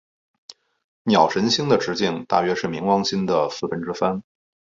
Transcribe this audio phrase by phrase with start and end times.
[1.03, 4.23] 鸟神星的直径大约是冥王星的四分之三。